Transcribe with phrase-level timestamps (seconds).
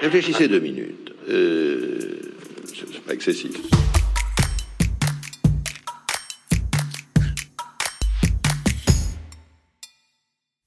[0.00, 1.12] Réfléchissez deux minutes.
[1.28, 2.20] Euh,
[2.74, 3.52] c'est pas excessif.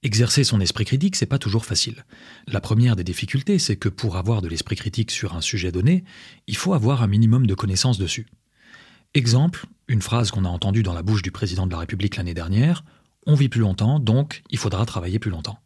[0.01, 2.05] Exercer son esprit critique, c'est pas toujours facile.
[2.47, 6.03] La première des difficultés, c'est que pour avoir de l'esprit critique sur un sujet donné,
[6.47, 8.25] il faut avoir un minimum de connaissances dessus.
[9.13, 12.33] Exemple, une phrase qu'on a entendue dans la bouche du président de la République l'année
[12.33, 12.83] dernière
[13.25, 15.59] On vit plus longtemps, donc il faudra travailler plus longtemps.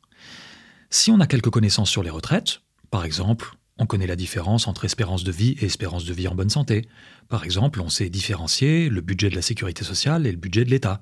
[0.90, 2.62] Si on a quelques connaissances sur les retraites,
[2.94, 6.36] par exemple, on connaît la différence entre espérance de vie et espérance de vie en
[6.36, 6.88] bonne santé.
[7.28, 10.70] Par exemple, on sait différencier le budget de la sécurité sociale et le budget de
[10.70, 11.02] l'État.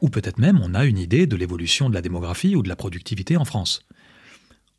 [0.00, 2.74] Ou peut-être même on a une idée de l'évolution de la démographie ou de la
[2.74, 3.86] productivité en France.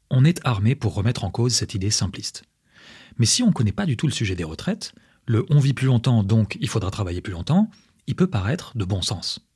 [0.10, 2.44] On est armé pour remettre en cause cette idée simpliste.
[3.18, 4.92] Mais si on ne connaît pas du tout le sujet des retraites,
[5.26, 7.72] le on vit plus longtemps donc il faudra travailler plus longtemps,
[8.08, 9.48] il peut paraître de bon sens.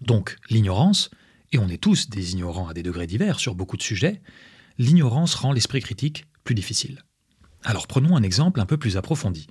[0.00, 1.10] Donc l'ignorance,
[1.52, 4.22] et on est tous des ignorants à des degrés divers sur beaucoup de sujets,
[4.78, 7.02] l'ignorance rend l'esprit critique plus difficile.
[7.64, 9.46] Alors prenons un exemple un peu plus approfondi.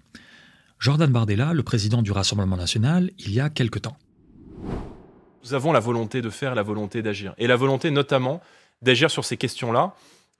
[0.80, 3.98] Jordan Bardella, le président du Rassemblement national, il y a quelque temps.
[5.44, 7.34] Nous avons la volonté de faire, la volonté d'agir.
[7.38, 8.42] Et la volonté notamment
[8.82, 9.96] d'agir sur ces questions-là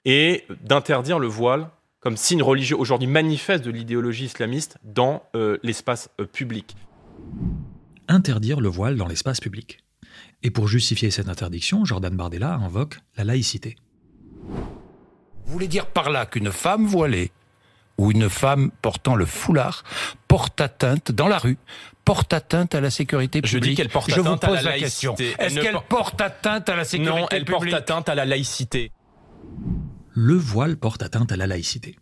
[0.06, 6.10] et d'interdire le voile comme signe religieux aujourd'hui manifeste de l'idéologie islamiste dans euh, l'espace
[6.20, 6.76] euh, public.
[8.08, 9.78] Interdire le voile dans l'espace public.
[10.44, 13.76] Et pour justifier cette interdiction, Jordan Bardella invoque la laïcité.
[15.52, 17.30] Vous voulez dire par là qu'une femme voilée
[17.98, 19.84] ou une femme portant le foulard
[20.30, 21.58] porte atteinte dans la rue
[22.06, 23.62] porte atteinte à la sécurité publique.
[23.62, 25.14] Je dis qu'elle porte atteinte vous pose à la, question.
[25.20, 25.44] laïcité.
[25.44, 28.94] Est-ce qu'elle porte atteinte à la sécurité Non, elle publique porte atteinte à la laïcité.
[30.14, 31.98] Le voile porte atteinte à la laïcité.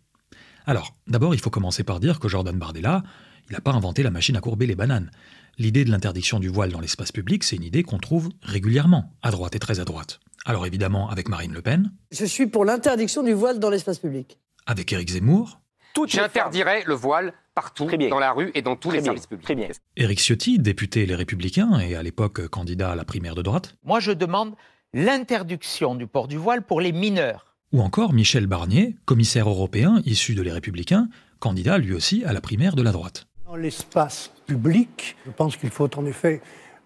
[0.64, 3.02] Alors, d'abord, il faut commencer par dire que Jordan Bardella,
[3.48, 5.10] il n'a pas inventé la machine à courber les bananes.
[5.58, 9.32] L'idée de l'interdiction du voile dans l'espace public, c'est une idée qu'on trouve régulièrement, à
[9.32, 10.20] droite et très à droite.
[10.46, 14.38] Alors évidemment, avec Marine Le Pen, Je suis pour l'interdiction du voile dans l'espace public.
[14.66, 15.60] avec Éric Zemmour,
[16.06, 19.72] J'interdirais le voile partout, dans la rue et dans tous les services publics.
[19.96, 23.98] Éric Ciotti, député Les Républicains et à l'époque candidat à la primaire de droite, Moi,
[24.00, 24.54] je demande
[24.94, 27.56] l'interdiction du port du voile pour les mineurs.
[27.72, 31.08] ou encore Michel Barnier, commissaire européen issu de Les Républicains,
[31.40, 33.26] candidat lui aussi à la primaire de la droite.
[33.46, 36.40] Dans l'espace public, je pense qu'il faut en effet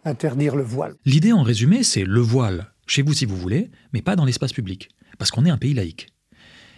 [0.04, 0.94] interdire le voile.
[1.04, 4.52] L'idée en résumé, c'est le voile, chez vous si vous voulez, mais pas dans l'espace
[4.52, 6.08] public, parce qu'on est un pays laïque.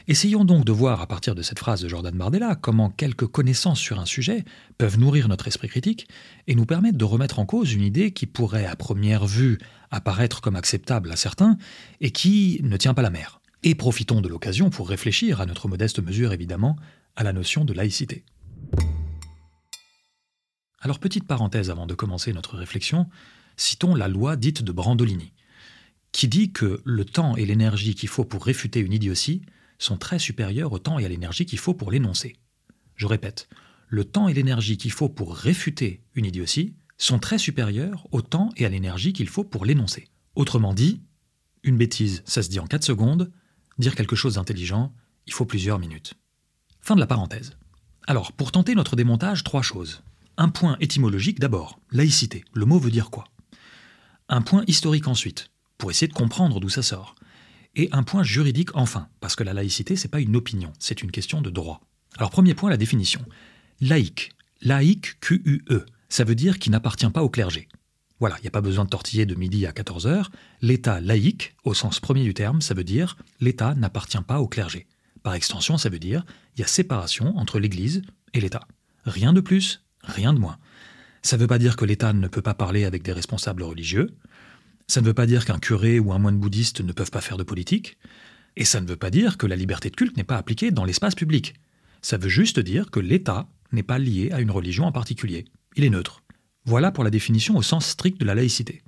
[0.09, 3.81] Essayons donc de voir à partir de cette phrase de Jordan Bardella comment quelques connaissances
[3.81, 4.45] sur un sujet
[4.79, 6.07] peuvent nourrir notre esprit critique
[6.47, 9.59] et nous permettre de remettre en cause une idée qui pourrait à première vue
[9.91, 11.59] apparaître comme acceptable à certains
[12.01, 13.41] et qui ne tient pas la mer.
[13.65, 16.77] Et profitons de l'occasion pour réfléchir, à notre modeste mesure évidemment,
[17.17, 18.25] à la notion de laïcité.
[20.81, 23.09] Alors petite parenthèse avant de commencer notre réflexion,
[23.57, 25.33] citons la loi dite de Brandolini,
[26.17, 29.43] qui dit que le temps et l'énergie qu'il faut pour réfuter une idiotie
[29.79, 32.39] sont très supérieurs au temps et à l'énergie qu'il faut pour l'énoncer.
[32.95, 33.51] Je répète,
[33.89, 38.49] le temps et l'énergie qu'il faut pour réfuter une idiotie sont très supérieurs au temps
[38.57, 40.09] et à l'énergie qu'il faut pour l'énoncer.
[40.37, 41.03] Autrement dit,
[41.63, 43.31] une bêtise, ça se dit en 4 secondes,
[43.77, 44.95] dire quelque chose d'intelligent,
[45.27, 46.15] il faut plusieurs minutes.
[46.81, 47.59] Fin de la parenthèse.
[48.07, 50.03] Alors, pour tenter notre démontage, trois choses.
[50.39, 53.27] Un point étymologique d'abord, laïcité, le mot veut dire quoi?
[54.31, 57.15] Un point historique ensuite, pour essayer de comprendre d'où ça sort.
[57.75, 61.11] Et un point juridique enfin, parce que la laïcité, c'est pas une opinion, c'est une
[61.11, 61.81] question de droit.
[62.17, 63.25] Alors premier point, la définition.
[63.81, 64.33] Laïque,
[64.63, 67.69] laïque Q-U-E, ça veut dire qui n'appartient pas au clergé.
[68.19, 70.27] Voilà, il n'y a pas besoin de tortiller de midi à 14h.
[70.63, 74.87] L'État laïque, au sens premier du terme, ça veut dire l'État n'appartient pas au clergé.
[75.23, 76.25] Par extension, ça veut dire
[76.57, 78.67] il y a séparation entre l'Église et l'État.
[79.05, 80.57] Rien de plus, rien de moins.
[81.21, 84.17] Ça ne veut pas dire que l'État ne peut pas parler avec des responsables religieux.
[84.89, 87.37] Ça ne veut pas dire qu'un curé ou un moine bouddhiste ne peuvent pas faire
[87.37, 87.99] de politique.
[88.57, 90.85] Et ça ne veut pas dire que la liberté de culte n'est pas appliquée dans
[90.85, 91.55] l'espace public.
[92.03, 95.45] Ça veut juste dire que l'État n'est pas lié à une religion en particulier.
[95.75, 96.23] Il est neutre.
[96.65, 98.83] Voilà pour la définition au sens strict de la laïcité.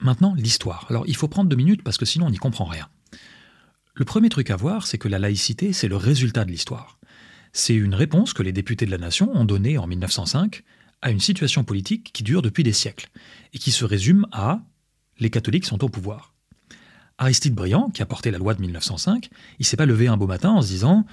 [0.00, 0.86] Maintenant, l'histoire.
[0.90, 2.88] Alors, il faut prendre deux minutes parce que sinon on n'y comprend rien.
[3.94, 6.98] Le premier truc à voir, c'est que la laïcité, c'est le résultat de l'histoire.
[7.52, 10.64] C'est une réponse que les députés de la nation ont donnée en 1905
[11.02, 13.08] à une situation politique qui dure depuis des siècles
[13.52, 14.60] et qui se résume à
[15.18, 16.32] les catholiques sont au pouvoir.
[17.18, 19.28] Aristide Briand, qui a porté la loi de 1905,
[19.58, 21.04] il s'est pas levé un beau matin en se disant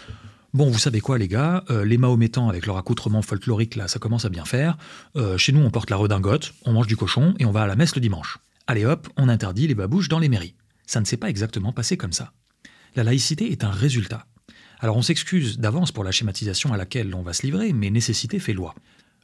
[0.54, 4.00] Bon, vous savez quoi, les gars, euh, les Mahométans avec leur accoutrement folklorique, là, ça
[4.00, 4.78] commence à bien faire.
[5.16, 7.68] Euh, chez nous, on porte la redingote, on mange du cochon et on va à
[7.68, 8.40] la messe le dimanche.
[8.66, 10.56] Allez hop, on interdit les babouches dans les mairies.
[10.88, 12.34] Ça ne s'est pas exactement passé comme ça.
[12.96, 14.26] La laïcité est un résultat.
[14.80, 18.40] Alors on s'excuse d'avance pour la schématisation à laquelle on va se livrer, mais nécessité
[18.40, 18.74] fait loi.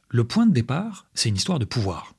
[0.08, 2.14] Le point de départ, c'est une histoire de pouvoir.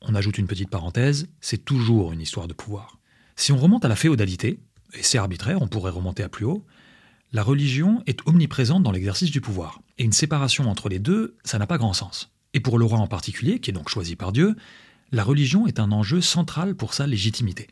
[0.00, 2.98] On ajoute une petite parenthèse, c'est toujours une histoire de pouvoir.
[3.36, 4.58] Si on remonte à la féodalité,
[4.94, 6.66] et c'est arbitraire, on pourrait remonter à plus haut,
[7.32, 9.80] la religion est omniprésente dans l'exercice du pouvoir.
[9.98, 12.32] Et une séparation entre les deux, ça n'a pas grand sens.
[12.52, 14.56] Et pour le roi en particulier, qui est donc choisi par Dieu,
[15.12, 17.68] la religion est un enjeu central pour sa légitimité.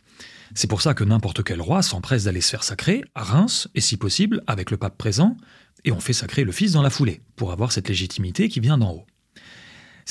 [0.54, 3.80] C'est pour ça que n'importe quel roi s'empresse d'aller se faire sacrer à Reims, et
[3.80, 5.36] si possible avec le pape présent,
[5.84, 8.78] et on fait sacrer le fils dans la foulée, pour avoir cette légitimité qui vient
[8.78, 9.06] d'en haut.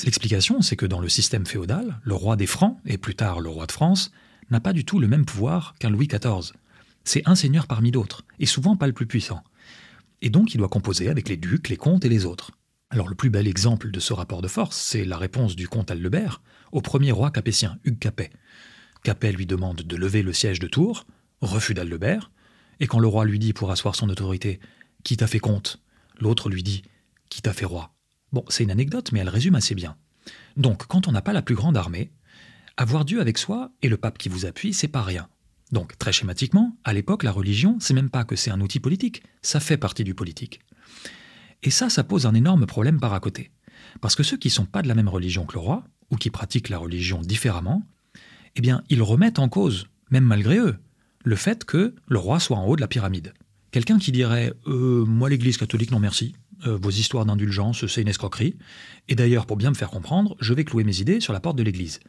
[0.04, 3.48] L'explication, c'est que dans le système féodal, le roi des Francs, et plus tard le
[3.48, 4.12] roi de France,
[4.50, 6.52] n'a pas du tout le même pouvoir qu'un Louis XIV.
[7.04, 9.42] C'est un seigneur parmi d'autres, et souvent pas le plus puissant.
[10.22, 12.52] Et donc il doit composer avec les ducs, les comtes et les autres.
[12.90, 15.90] Alors le plus bel exemple de ce rapport de force, c'est la réponse du comte
[15.90, 16.42] Aldebert
[16.72, 18.30] au premier roi capétien, Hugues Capet.
[19.02, 21.06] Capet lui demande de lever le siège de Tours,
[21.40, 22.30] refus d'Aldebert,
[22.80, 24.60] et quand le roi lui dit pour asseoir son autorité
[25.04, 25.80] Qui t'a fait comte?
[26.18, 26.82] L'autre lui dit
[27.28, 27.97] Qui t'a fait roi?
[28.32, 29.96] Bon, c'est une anecdote, mais elle résume assez bien.
[30.56, 32.10] Donc, quand on n'a pas la plus grande armée,
[32.76, 35.28] avoir Dieu avec soi et le pape qui vous appuie, c'est pas rien.
[35.72, 39.22] Donc, très schématiquement, à l'époque, la religion, c'est même pas que c'est un outil politique,
[39.42, 40.60] ça fait partie du politique.
[41.62, 43.50] Et ça, ça pose un énorme problème par à côté.
[44.00, 46.16] Parce que ceux qui ne sont pas de la même religion que le roi, ou
[46.16, 47.82] qui pratiquent la religion différemment,
[48.56, 50.76] eh bien, ils remettent en cause, même malgré eux,
[51.24, 53.34] le fait que le roi soit en haut de la pyramide.
[53.70, 56.34] Quelqu'un qui dirait euh, Moi, l'Église catholique, non merci.
[56.66, 58.56] Euh, vos histoires d'indulgence, c'est une escroquerie.
[59.08, 61.56] Et d'ailleurs, pour bien me faire comprendre, je vais clouer mes idées sur la porte
[61.56, 62.00] de l'Église.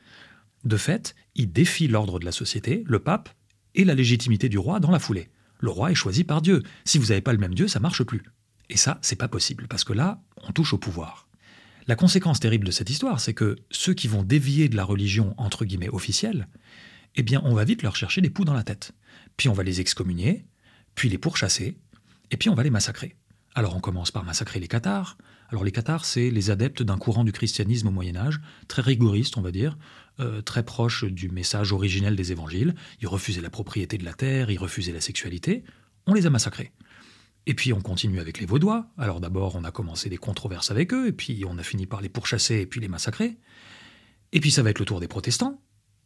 [0.63, 3.30] De fait, il défie l'ordre de la société, le pape,
[3.75, 5.30] et la légitimité du roi dans la foulée.
[5.60, 6.63] Le roi est choisi par Dieu.
[6.86, 8.24] Si vous n'avez pas le même Dieu, ça marche plus.
[8.69, 11.28] Et ça, c'est pas possible, parce que là, on touche au pouvoir.
[11.88, 15.34] La conséquence terrible de cette histoire, c'est que ceux qui vont dévier de la religion
[15.38, 16.48] entre guillemets officielle,
[17.16, 18.92] eh bien, on va vite leur chercher des poux dans la tête.
[19.38, 20.45] Puis on va les excommunier,
[20.95, 21.78] puis les pourchasser,
[22.31, 23.16] et puis on va les massacrer.
[23.60, 25.18] Alors on commence par massacrer les Cathares.
[25.50, 28.40] Alors les Cathares, c'est les adeptes d'un courant du christianisme au Moyen Âge,
[28.70, 29.78] très rigoriste, on va dire,
[30.22, 32.74] euh, très proche du message originel des évangiles.
[33.02, 35.66] Ils refusaient la propriété de la terre, ils refusaient la sexualité.
[36.08, 36.72] On les a massacrés.
[37.48, 38.88] Et puis on continue avec les Vaudois.
[38.98, 42.00] Alors d'abord on a commencé des controverses avec eux, et puis on a fini par
[42.00, 43.40] les pourchasser et puis les massacrer.
[44.32, 45.62] Et puis ça va être le tour des protestants.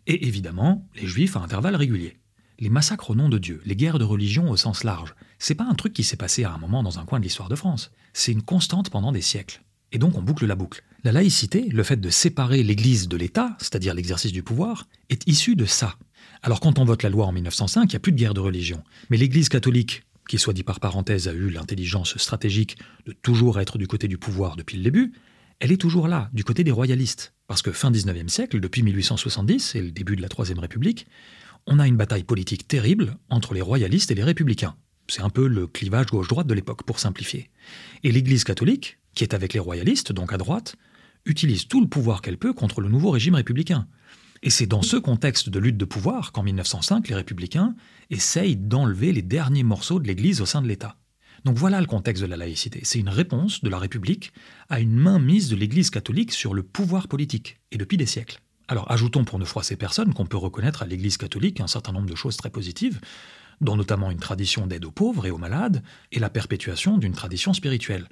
[0.07, 2.17] Et évidemment, les juifs à intervalles réguliers.
[2.59, 5.65] Les massacres au nom de Dieu, les guerres de religion au sens large, c'est pas
[5.65, 7.91] un truc qui s'est passé à un moment dans un coin de l'histoire de France.
[8.13, 9.61] C'est une constante pendant des siècles.
[9.91, 10.83] Et donc on boucle la boucle.
[11.03, 15.55] La laïcité, le fait de séparer l'Église de l'État, c'est-à-dire l'exercice du pouvoir, est issu
[15.55, 15.95] de ça.
[16.41, 18.39] Alors quand on vote la loi en 1905, il n'y a plus de guerre de
[18.39, 18.83] religion.
[19.09, 23.77] Mais l'Église catholique, qui soit dit par parenthèse a eu l'intelligence stratégique de toujours être
[23.77, 25.13] du côté du pouvoir depuis le début,
[25.59, 27.33] elle est toujours là, du côté des royalistes.
[27.47, 31.07] Parce que fin 19e siècle, depuis 1870 et le début de la Troisième République,
[31.67, 34.75] on a une bataille politique terrible entre les royalistes et les républicains.
[35.07, 37.49] C'est un peu le clivage gauche-droite de l'époque, pour simplifier.
[38.03, 40.75] Et l'Église catholique, qui est avec les royalistes, donc à droite,
[41.25, 43.87] utilise tout le pouvoir qu'elle peut contre le nouveau régime républicain.
[44.41, 47.75] Et c'est dans ce contexte de lutte de pouvoir qu'en 1905, les républicains
[48.09, 50.97] essayent d'enlever les derniers morceaux de l'Église au sein de l'État.
[51.45, 52.81] Donc voilà le contexte de la laïcité.
[52.83, 54.31] C'est une réponse de la République
[54.69, 58.39] à une mainmise de l'Église catholique sur le pouvoir politique, et depuis des siècles.
[58.67, 62.09] Alors ajoutons pour ne froisser personne qu'on peut reconnaître à l'Église catholique un certain nombre
[62.09, 62.99] de choses très positives,
[63.61, 67.53] dont notamment une tradition d'aide aux pauvres et aux malades, et la perpétuation d'une tradition
[67.53, 68.07] spirituelle.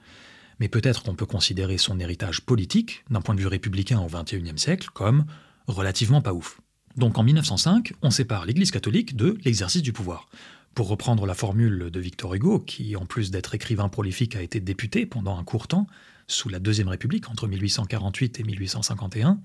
[0.60, 4.58] Mais peut-être qu'on peut considérer son héritage politique, d'un point de vue républicain au XXIe
[4.58, 5.26] siècle, comme
[5.68, 6.60] relativement pas ouf.
[6.98, 10.28] Donc en 1905, on sépare l'Église catholique de l'exercice du pouvoir.
[10.76, 14.60] Pour reprendre la formule de Victor Hugo, qui en plus d'être écrivain prolifique a été
[14.60, 15.88] député pendant un court temps,
[16.28, 19.40] sous la Deuxième République, entre 1848 et 1851,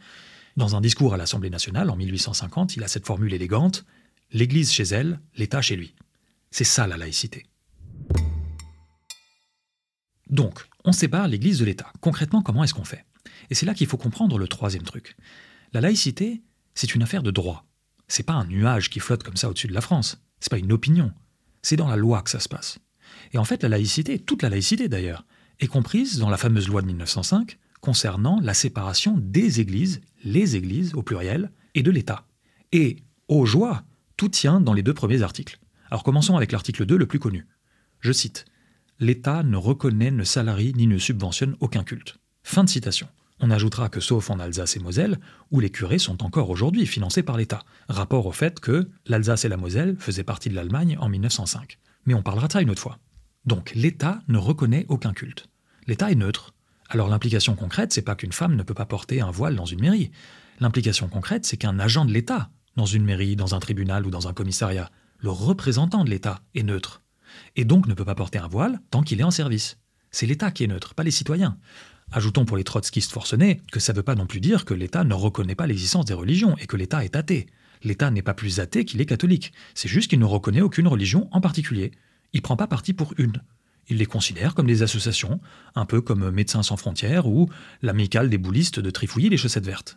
[0.57, 3.85] dans un discours à l'Assemblée nationale en 1850, il a cette formule élégante
[4.33, 5.95] L'Église chez elle, l'État chez lui.
[6.51, 7.47] C'est ça la laïcité.
[10.29, 11.93] Donc, on sépare l'Église de l'État.
[12.01, 13.05] Concrètement, comment est-ce qu'on fait?
[13.51, 15.17] Et c'est là qu'il faut comprendre le troisième truc.
[15.73, 16.43] La laïcité,
[16.75, 17.65] c'est une affaire de droit.
[18.09, 20.21] C'est pas un nuage qui flotte comme ça au-dessus de la France.
[20.41, 21.13] C'est pas une opinion.
[21.63, 22.79] C'est dans la loi que ça se passe.
[23.33, 25.25] Et en fait, la laïcité, toute la laïcité d'ailleurs,
[25.61, 30.95] est comprise dans la fameuse loi de 1905 concernant la séparation des églises, les églises
[30.95, 32.27] au pluriel, et de l'État.
[32.73, 32.97] Et,
[33.29, 33.85] aux joie,
[34.17, 35.59] tout tient dans les deux premiers articles.
[35.91, 37.47] Alors commençons avec l'article 2, le plus connu.
[38.01, 38.45] Je cite
[38.99, 42.19] L'État ne reconnaît, ne salarie ni ne subventionne aucun culte.
[42.43, 43.09] Fin de citation.
[43.41, 45.19] On ajoutera que sauf en Alsace et Moselle,
[45.51, 49.51] où les curés sont encore aujourd'hui financés par l'État, rapport au fait que l'Alsace et
[49.51, 51.79] la Moselle faisaient partie de l'Allemagne en 1905.
[52.07, 52.99] Mais on parlera de ça une autre fois.
[53.45, 55.49] Donc l'État ne reconnaît aucun culte.
[55.87, 56.55] L'État est neutre.
[56.89, 59.81] Alors l'implication concrète, c'est pas qu'une femme ne peut pas porter un voile dans une
[59.81, 60.11] mairie.
[60.61, 64.29] L'implication concrète, c'est qu'un agent de l'État, dans une mairie, dans un tribunal ou dans
[64.29, 67.03] un commissariat, le représentant de l'État est neutre.
[67.57, 69.79] Et donc ne peut pas porter un voile tant qu'il est en service.
[70.11, 71.59] C'est l'État qui est neutre, pas les citoyens.
[72.13, 75.05] Ajoutons pour les trotskistes forcenés que ça ne veut pas non plus dire que l'État
[75.05, 77.47] ne reconnaît pas l'existence des religions et que l'État est athée.
[77.83, 79.53] L'État n'est pas plus athée qu'il est catholique.
[79.75, 81.91] C'est juste qu'il ne reconnaît aucune religion en particulier.
[82.33, 83.43] Il ne prend pas parti pour une.
[83.89, 85.41] Il les considère comme des associations,
[85.75, 87.49] un peu comme Médecins sans frontières ou
[87.83, 89.97] l'amicale des boulistes de Trifouillis les chaussettes vertes.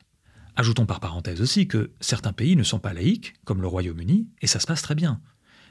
[0.56, 4.48] Ajoutons par parenthèse aussi que certains pays ne sont pas laïques, comme le Royaume-Uni, et
[4.48, 5.22] ça se passe très bien.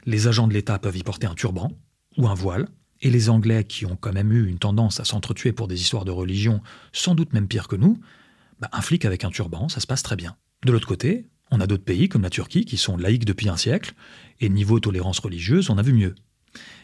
[0.07, 1.71] Les agents de l'État peuvent y porter un turban
[2.17, 2.69] ou un voile,
[3.03, 6.05] et les Anglais, qui ont quand même eu une tendance à s'entretuer pour des histoires
[6.05, 8.01] de religion, sans doute même pire que nous,
[8.61, 10.37] bah, un flic avec un turban, ça se passe très bien.
[10.65, 13.57] De l'autre côté, on a d'autres pays comme la Turquie qui sont laïques depuis un
[13.57, 13.95] siècle,
[14.41, 16.15] et niveau tolérance religieuse, on a vu mieux.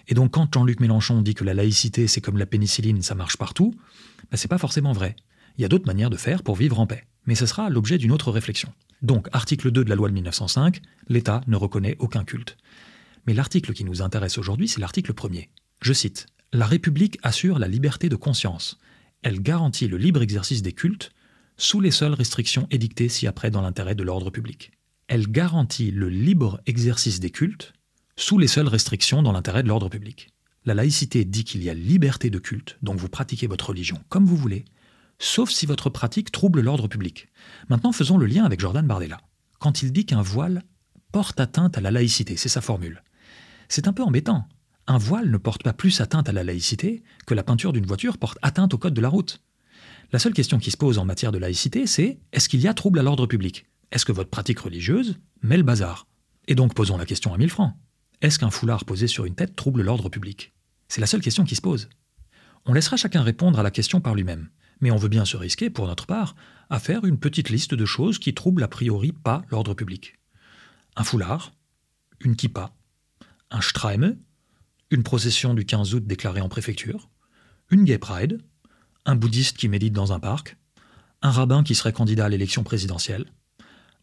[0.08, 3.36] Et donc quand Jean-Luc Mélenchon dit que la laïcité c'est comme la pénicilline, ça marche
[3.36, 3.74] partout,
[4.30, 5.16] bah, c'est pas forcément vrai.
[5.56, 7.04] Il y a d'autres manières de faire pour vivre en paix.
[7.26, 8.72] Mais ce sera l'objet d'une autre réflexion.
[9.02, 12.56] Donc, article 2 de la loi de 1905, l'État ne reconnaît aucun culte.
[13.26, 15.48] Mais l'article qui nous intéresse aujourd'hui, c'est l'article 1er.
[15.80, 18.78] Je cite La République assure la liberté de conscience.
[19.22, 21.12] Elle garantit le libre exercice des cultes
[21.56, 24.72] sous les seules restrictions édictées ci-après dans l'intérêt de l'ordre public.
[25.06, 27.72] Elle garantit le libre exercice des cultes
[28.16, 30.28] sous les seules restrictions dans l'intérêt de l'ordre public.
[30.64, 34.24] La laïcité dit qu'il y a liberté de culte, donc vous pratiquez votre religion comme
[34.24, 34.64] vous voulez,
[35.18, 37.28] sauf si votre pratique trouble l'ordre public.
[37.68, 39.20] Maintenant, faisons le lien avec Jordan Bardella.
[39.58, 40.62] Quand il dit qu'un voile
[41.12, 43.02] porte atteinte à la laïcité, c'est sa formule.
[43.68, 44.46] C'est un peu embêtant.
[44.86, 48.18] Un voile ne porte pas plus atteinte à la laïcité que la peinture d'une voiture
[48.18, 49.42] porte atteinte au code de la route.
[50.12, 52.74] La seule question qui se pose en matière de laïcité, c'est est-ce qu'il y a
[52.74, 53.66] trouble à l'ordre public?
[53.90, 56.06] Est-ce que votre pratique religieuse met le bazar?
[56.46, 57.74] Et donc posons la question à mille francs.
[58.24, 60.54] Est-ce qu'un foulard posé sur une tête trouble l'ordre public?
[60.88, 61.90] C'est la seule question qui se pose.
[62.64, 64.48] On laissera chacun répondre à la question par lui-même,
[64.80, 66.34] mais on veut bien se risquer, pour notre part,
[66.70, 70.14] à faire une petite liste de choses qui troublent a priori pas l'ordre public.
[70.96, 71.52] Un foulard,
[72.20, 72.74] une kippa,
[73.50, 74.16] un Streime,
[74.90, 77.10] une procession du 15 août déclarée en préfecture,
[77.70, 78.40] une gay pride,
[79.04, 80.56] un bouddhiste qui médite dans un parc,
[81.20, 83.26] un rabbin qui serait candidat à l'élection présidentielle,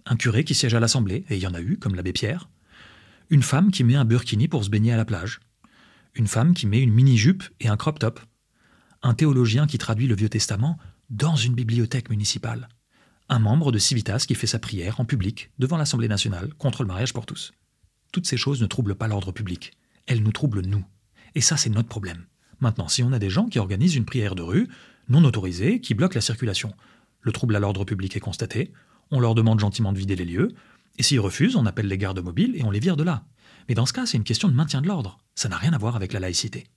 [0.06, 2.52] un curé qui siège à l'Assemblée, et il y en a eu, comme l'abbé Pierre,
[3.32, 5.40] une femme qui met un burkini pour se baigner à la plage,
[6.16, 8.20] une femme qui met une mini-jupe et un crop top,
[9.02, 10.78] un théologien qui traduit le Vieux Testament
[11.10, 12.68] dans une bibliothèque municipale,
[13.30, 16.88] un membre de Civitas qui fait sa prière en public devant l'Assemblée nationale contre le
[16.88, 17.54] mariage pour tous.
[18.12, 19.72] Toutes ces choses ne troublent pas l'ordre public,
[20.08, 20.84] elles nous troublent nous.
[21.34, 22.26] Et ça, c'est notre problème.
[22.60, 24.68] Maintenant, si on a des gens qui organisent une prière de rue,
[25.08, 26.74] non autorisée, qui bloquent la circulation,
[27.22, 28.74] le trouble à l'ordre public est constaté,
[29.10, 30.50] on leur demande gentiment de vider les lieux,
[30.98, 33.26] et s'ils refusent, on appelle les gardes mobiles et on les vire de là.
[33.70, 35.20] Mais dans ce cas, c'est une question de maintien de l'ordre.
[35.36, 36.68] Ça n'a rien à voir avec la laïcité.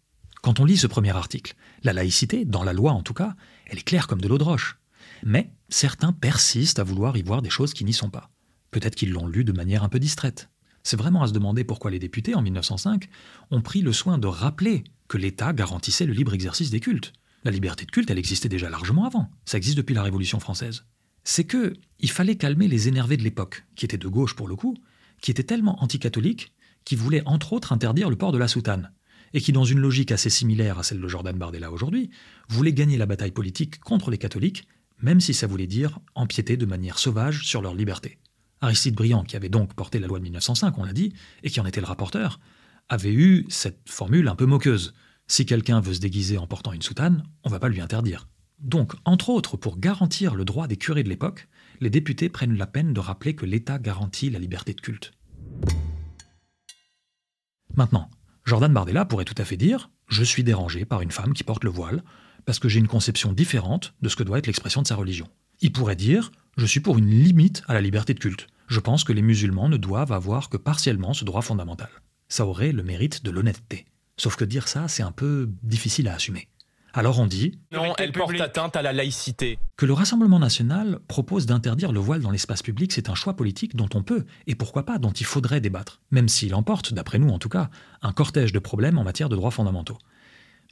[0.42, 3.34] Quand on lit ce premier article, la laïcité, dans la loi en tout cas,
[3.66, 4.78] elle est claire comme de l'eau de roche.
[5.22, 8.30] Mais certains persistent à vouloir y voir des choses qui n'y sont pas.
[8.70, 10.50] Peut-être qu'ils l'ont lu de manière un peu distraite.
[10.82, 13.08] C'est vraiment à se demander pourquoi les députés, en 1905,
[13.50, 17.12] ont pris le soin de rappeler que l'État garantissait le libre exercice des cultes.
[17.44, 19.30] La liberté de culte, elle existait déjà largement avant.
[19.46, 20.84] Ça existe depuis la Révolution française.
[21.24, 24.56] C'est que il fallait calmer les énervés de l'époque, qui étaient de gauche pour le
[24.56, 24.76] coup,
[25.20, 26.52] qui étaient tellement anticatholiques
[26.84, 28.92] qu'ils voulaient entre autres interdire le port de la soutane,
[29.32, 32.10] et qui, dans une logique assez similaire à celle de Jordan Bardella aujourd'hui,
[32.48, 34.68] voulaient gagner la bataille politique contre les catholiques,
[35.00, 38.18] même si ça voulait dire empiéter de manière sauvage sur leur liberté.
[38.60, 41.60] Aristide Briand, qui avait donc porté la loi de 1905, on l'a dit, et qui
[41.60, 42.38] en était le rapporteur,
[42.88, 44.94] avait eu cette formule un peu moqueuse.
[45.26, 48.28] Si quelqu'un veut se déguiser en portant une soutane, on va pas lui interdire.
[48.64, 51.48] Donc, entre autres, pour garantir le droit des curés de l'époque,
[51.80, 55.12] les députés prennent la peine de rappeler que l'État garantit la liberté de culte.
[57.76, 58.10] Maintenant,
[58.44, 61.64] Jordan Bardella pourrait tout à fait dire Je suis dérangé par une femme qui porte
[61.64, 62.02] le voile,
[62.44, 65.28] parce que j'ai une conception différente de ce que doit être l'expression de sa religion.
[65.60, 68.48] Il pourrait dire Je suis pour une limite à la liberté de culte.
[68.66, 71.90] Je pense que les musulmans ne doivent avoir que partiellement ce droit fondamental
[72.28, 73.86] ça aurait le mérite de l'honnêteté.
[74.16, 76.48] Sauf que dire ça, c'est un peu difficile à assumer.
[76.96, 79.58] Alors on dit Non, elle porte atteinte à la laïcité.
[79.76, 83.74] Que le Rassemblement national propose d'interdire le voile dans l'espace public, c'est un choix politique
[83.74, 87.30] dont on peut, et pourquoi pas, dont il faudrait débattre, même s'il emporte, d'après nous
[87.30, 87.68] en tout cas,
[88.00, 89.98] un cortège de problèmes en matière de droits fondamentaux.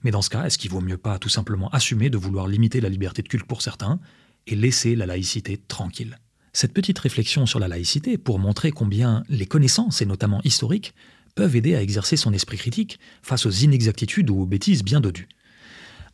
[0.05, 2.81] Mais dans ce cas, est-ce qu'il vaut mieux pas tout simplement assumer de vouloir limiter
[2.81, 3.99] la liberté de culte pour certains
[4.47, 6.19] et laisser la laïcité tranquille?
[6.53, 10.95] Cette petite réflexion sur la laïcité, pour montrer combien les connaissances, et notamment historiques,
[11.35, 15.29] peuvent aider à exercer son esprit critique face aux inexactitudes ou aux bêtises bien dodues.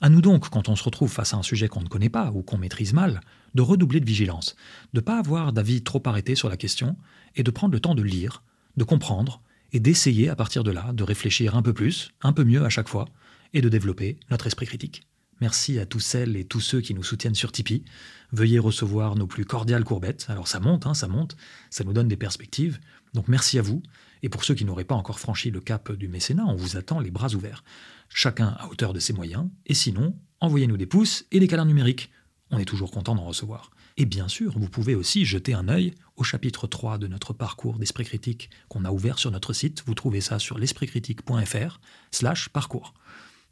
[0.00, 2.31] À nous donc, quand on se retrouve face à un sujet qu'on ne connaît pas
[2.33, 3.21] ou qu'on maîtrise mal,
[3.55, 4.55] de redoubler de vigilance,
[4.93, 6.97] de ne pas avoir d'avis trop arrêté sur la question,
[7.35, 8.43] et de prendre le temps de lire,
[8.76, 12.45] de comprendre, et d'essayer à partir de là de réfléchir un peu plus, un peu
[12.45, 13.07] mieux à chaque fois,
[13.55, 15.02] et de développer notre esprit critique.
[15.40, 17.85] Merci à tous celles et tous ceux qui nous soutiennent sur Tipeee.
[18.33, 20.26] Veuillez recevoir nos plus cordiales courbettes.
[20.28, 21.37] Alors ça monte, hein, ça monte,
[21.71, 22.78] ça nous donne des perspectives.
[23.14, 23.83] Donc merci à vous.
[24.23, 27.01] Et pour ceux qui n'auraient pas encore franchi le cap du mécénat, on vous attend
[27.01, 27.65] les bras ouverts.
[28.09, 29.49] Chacun à hauteur de ses moyens.
[29.67, 32.11] Et sinon, envoyez-nous des pouces et des câlins numériques.
[32.51, 33.71] On est toujours content d'en recevoir.
[33.97, 37.79] Et bien sûr, vous pouvez aussi jeter un œil au chapitre 3 de notre parcours
[37.79, 39.83] d'esprit critique qu'on a ouvert sur notre site.
[39.87, 41.81] Vous trouvez ça sur l'espritcritique.fr
[42.13, 42.95] slash parcours.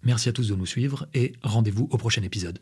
[0.03, 2.61] Merci à tous de nous suivre et rendez-vous au prochain épisode.